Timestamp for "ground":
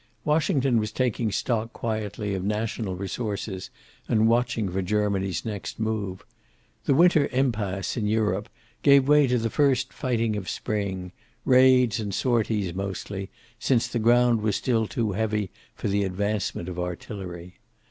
13.99-14.41